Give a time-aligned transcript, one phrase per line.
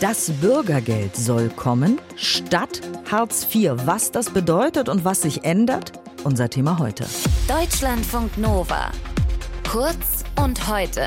[0.00, 3.72] Das Bürgergeld soll kommen statt Hartz IV.
[3.84, 5.92] Was das bedeutet und was sich ändert,
[6.24, 7.06] unser Thema heute.
[7.48, 8.90] Deutschlandfunk Nova.
[9.70, 11.06] Kurz und heute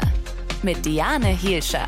[0.64, 1.88] mit Diane Hielscher.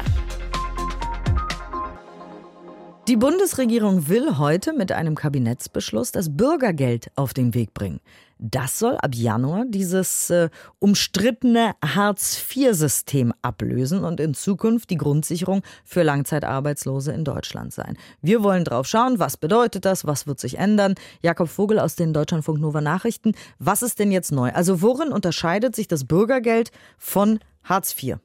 [3.09, 8.01] Die Bundesregierung will heute mit einem Kabinettsbeschluss das Bürgergeld auf den Weg bringen.
[8.37, 16.03] Das soll ab Januar dieses äh, umstrittene Hartz-IV-System ablösen und in Zukunft die Grundsicherung für
[16.03, 17.97] Langzeitarbeitslose in Deutschland sein.
[18.21, 20.93] Wir wollen drauf schauen, was bedeutet das, was wird sich ändern.
[21.23, 23.33] Jakob Vogel aus den Deutschlandfunk Nova Nachrichten.
[23.57, 24.51] Was ist denn jetzt neu?
[24.51, 26.69] Also worin unterscheidet sich das Bürgergeld
[26.99, 28.19] von Hartz IV?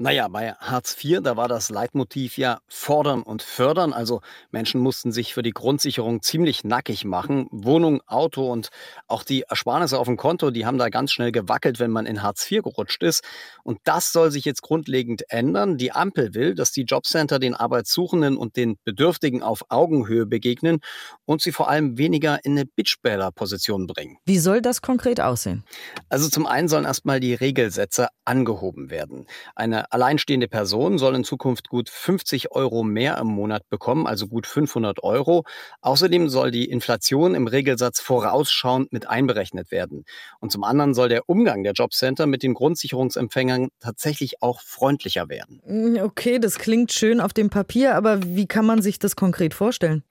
[0.00, 3.92] Naja, bei Hartz IV, da war das Leitmotiv ja fordern und fördern.
[3.92, 4.20] Also
[4.52, 7.48] Menschen mussten sich für die Grundsicherung ziemlich nackig machen.
[7.50, 8.68] Wohnung, Auto und
[9.08, 12.22] auch die Ersparnisse auf dem Konto, die haben da ganz schnell gewackelt, wenn man in
[12.22, 13.24] Hartz IV gerutscht ist.
[13.64, 15.78] Und das soll sich jetzt grundlegend ändern.
[15.78, 20.78] Die Ampel will, dass die Jobcenter den Arbeitssuchenden und den Bedürftigen auf Augenhöhe begegnen
[21.24, 24.18] und sie vor allem weniger in eine Bitchbäller-Position bringen.
[24.26, 25.64] Wie soll das konkret aussehen?
[26.08, 29.26] Also zum einen sollen erstmal die Regelsätze angehoben werden.
[29.56, 34.46] Eine alleinstehende Person soll in Zukunft gut 50 Euro mehr im Monat bekommen, also gut
[34.46, 35.44] 500 Euro.
[35.80, 40.04] Außerdem soll die Inflation im Regelsatz vorausschauend mit einberechnet werden.
[40.40, 45.62] Und zum anderen soll der Umgang der Jobcenter mit den Grundsicherungsempfängern tatsächlich auch freundlicher werden.
[45.64, 49.54] Mm, okay, das klingt schön auf dem Papier, aber wie kann man sich das konkret
[49.54, 50.04] vorstellen?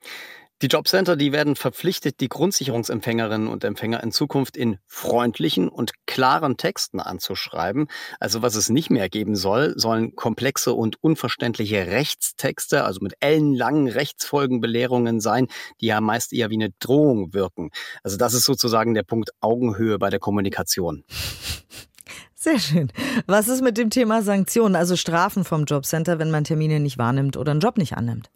[0.60, 6.56] Die Jobcenter, die werden verpflichtet, die Grundsicherungsempfängerinnen und Empfänger in Zukunft in freundlichen und klaren
[6.56, 7.86] Texten anzuschreiben.
[8.18, 13.86] Also was es nicht mehr geben soll, sollen komplexe und unverständliche Rechtstexte, also mit ellenlangen
[13.86, 15.46] Rechtsfolgenbelehrungen sein,
[15.80, 17.70] die ja meist eher wie eine Drohung wirken.
[18.02, 21.04] Also das ist sozusagen der Punkt Augenhöhe bei der Kommunikation.
[22.34, 22.90] Sehr schön.
[23.26, 27.36] Was ist mit dem Thema Sanktionen, also Strafen vom Jobcenter, wenn man Termine nicht wahrnimmt
[27.36, 28.28] oder einen Job nicht annimmt?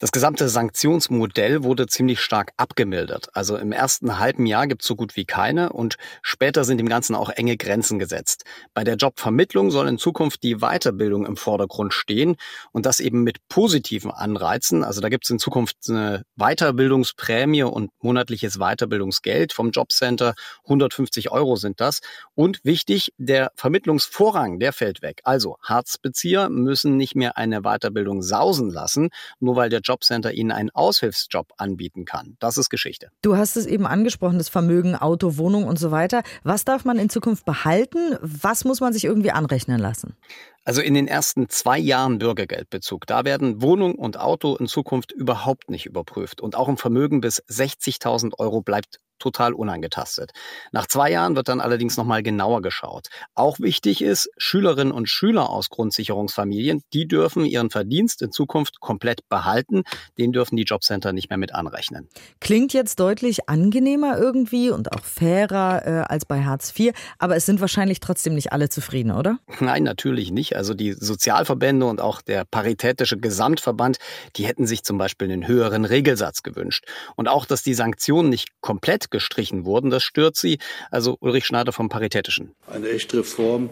[0.00, 3.28] Das gesamte Sanktionsmodell wurde ziemlich stark abgemildert.
[3.32, 6.88] Also im ersten halben Jahr gibt es so gut wie keine und später sind dem
[6.88, 8.44] Ganzen auch enge Grenzen gesetzt.
[8.74, 12.34] Bei der Jobvermittlung soll in Zukunft die Weiterbildung im Vordergrund stehen
[12.72, 14.82] und das eben mit positiven Anreizen.
[14.82, 20.34] Also da gibt es in Zukunft eine Weiterbildungsprämie und monatliches Weiterbildungsgeld vom Jobcenter.
[20.64, 22.00] 150 Euro sind das.
[22.34, 25.20] Und wichtig, der Vermittlungsvorrang, der fällt weg.
[25.22, 30.70] Also Harzbezieher müssen nicht mehr eine Weiterbildung sausen lassen, nur weil der Jobcenter ihnen einen
[30.70, 32.36] Aushilfsjob anbieten kann.
[32.40, 33.08] Das ist Geschichte.
[33.22, 36.22] Du hast es eben angesprochen, das Vermögen, Auto, Wohnung und so weiter.
[36.42, 38.16] Was darf man in Zukunft behalten?
[38.20, 40.16] Was muss man sich irgendwie anrechnen lassen?
[40.64, 45.68] Also in den ersten zwei Jahren Bürgergeldbezug, da werden Wohnung und Auto in Zukunft überhaupt
[45.68, 46.40] nicht überprüft.
[46.40, 50.32] Und auch ein Vermögen bis 60.000 Euro bleibt total unangetastet.
[50.72, 53.08] Nach zwei Jahren wird dann allerdings nochmal genauer geschaut.
[53.34, 59.28] Auch wichtig ist, Schülerinnen und Schüler aus Grundsicherungsfamilien, die dürfen ihren Verdienst in Zukunft komplett
[59.28, 59.82] behalten.
[60.18, 62.08] Den dürfen die Jobcenter nicht mehr mit anrechnen.
[62.40, 67.46] Klingt jetzt deutlich angenehmer irgendwie und auch fairer äh, als bei Hartz IV, aber es
[67.46, 69.38] sind wahrscheinlich trotzdem nicht alle zufrieden, oder?
[69.60, 70.56] Nein, natürlich nicht.
[70.56, 73.98] Also die Sozialverbände und auch der Paritätische Gesamtverband,
[74.36, 76.84] die hätten sich zum Beispiel einen höheren Regelsatz gewünscht.
[77.16, 79.90] Und auch, dass die Sanktionen nicht komplett gestrichen wurden.
[79.90, 80.58] Das stört sie.
[80.90, 82.50] Also Ulrich Schneider vom Paritätischen.
[82.66, 83.70] Eine echte Reform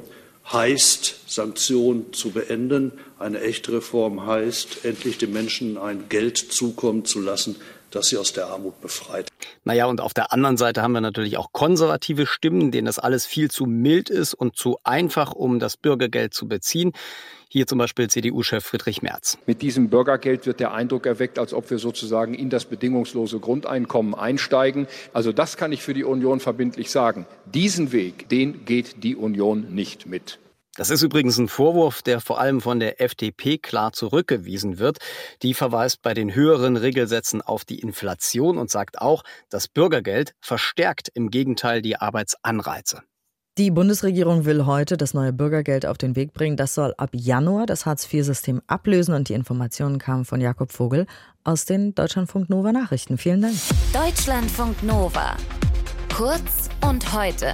[0.52, 2.92] heißt, Sanktionen zu beenden.
[3.18, 7.56] Eine echte Reform heißt, endlich den Menschen ein Geld zukommen zu lassen,
[7.94, 9.28] das sie aus der Armut befreit.
[9.64, 13.26] Naja, und auf der anderen Seite haben wir natürlich auch konservative Stimmen, denen das alles
[13.26, 16.92] viel zu mild ist und zu einfach, um das Bürgergeld zu beziehen.
[17.48, 19.36] Hier zum Beispiel CDU-Chef Friedrich Merz.
[19.46, 24.14] Mit diesem Bürgergeld wird der Eindruck erweckt, als ob wir sozusagen in das bedingungslose Grundeinkommen
[24.14, 24.86] einsteigen.
[25.12, 27.26] Also das kann ich für die Union verbindlich sagen.
[27.44, 30.38] Diesen Weg, den geht die Union nicht mit.
[30.76, 34.98] Das ist übrigens ein Vorwurf, der vor allem von der FDP klar zurückgewiesen wird.
[35.42, 41.10] Die verweist bei den höheren Regelsätzen auf die Inflation und sagt auch, das Bürgergeld verstärkt
[41.12, 43.02] im Gegenteil die Arbeitsanreize.
[43.58, 46.56] Die Bundesregierung will heute das neue Bürgergeld auf den Weg bringen.
[46.56, 51.06] Das soll ab Januar das Hartz-IV-System ablösen und die Informationen kamen von Jakob Vogel
[51.44, 53.18] aus den Deutschlandfunk Nova Nachrichten.
[53.18, 53.54] Vielen Dank.
[53.92, 55.36] Deutschlandfunk Nova.
[56.16, 57.52] Kurz und heute.